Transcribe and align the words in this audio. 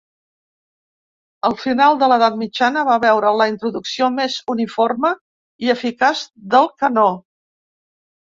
El 1.49 1.55
final 1.63 1.97
de 2.03 2.07
l'edat 2.11 2.37
mitjana 2.43 2.85
va 2.87 2.95
veure 3.03 3.33
la 3.41 3.47
introducció 3.51 4.09
més 4.15 4.37
uniforme 4.55 5.11
i 5.67 5.71
eficaç 5.77 6.23
del 6.55 6.69
canó. 6.83 7.07